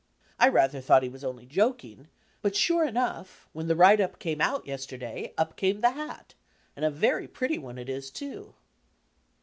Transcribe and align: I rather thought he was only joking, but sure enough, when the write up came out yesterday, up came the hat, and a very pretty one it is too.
I 0.39 0.47
rather 0.47 0.81
thought 0.81 1.03
he 1.03 1.09
was 1.09 1.23
only 1.23 1.45
joking, 1.45 2.07
but 2.41 2.55
sure 2.55 2.87
enough, 2.87 3.47
when 3.53 3.67
the 3.67 3.75
write 3.75 4.01
up 4.01 4.17
came 4.17 4.41
out 4.41 4.65
yesterday, 4.65 5.31
up 5.37 5.55
came 5.55 5.81
the 5.81 5.91
hat, 5.91 6.33
and 6.75 6.83
a 6.83 6.89
very 6.89 7.27
pretty 7.27 7.59
one 7.59 7.77
it 7.77 7.87
is 7.87 8.09
too. 8.09 8.55